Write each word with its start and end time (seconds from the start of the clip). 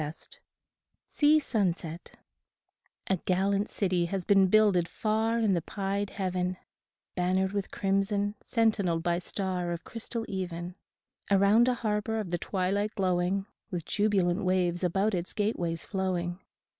12 0.01 0.15
SEA 1.05 1.37
SUNSET 1.39 2.17
A 3.05 3.17
GALLANT 3.17 3.69
city 3.69 4.05
has 4.05 4.25
been 4.25 4.47
builded 4.47 4.87
far 4.87 5.37
In 5.37 5.53
the 5.53 5.61
pied 5.61 6.09
heaven, 6.09 6.57
Bannered 7.15 7.51
with 7.51 7.69
crimson, 7.69 8.33
sentinelled 8.41 9.03
by 9.03 9.19
star 9.19 9.71
Of 9.71 9.83
crystal 9.83 10.25
even; 10.27 10.73
Around 11.29 11.67
a 11.67 11.75
harbor 11.75 12.17
of 12.19 12.31
the 12.31 12.39
twilight 12.39 12.95
glowing, 12.95 13.45
With 13.69 13.85
jubilant 13.85 14.43
waves 14.43 14.83
about 14.83 15.13
its 15.13 15.33
gateways 15.33 15.85
flowing. 15.85 16.39